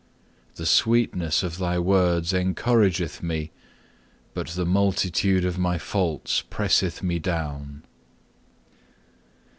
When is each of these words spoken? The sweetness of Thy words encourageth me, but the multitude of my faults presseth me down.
The 0.55 0.65
sweetness 0.65 1.43
of 1.43 1.59
Thy 1.59 1.77
words 1.77 2.33
encourageth 2.33 3.21
me, 3.21 3.51
but 4.33 4.47
the 4.47 4.65
multitude 4.65 5.45
of 5.45 5.59
my 5.59 5.77
faults 5.77 6.41
presseth 6.49 7.03
me 7.03 7.19
down. 7.19 7.83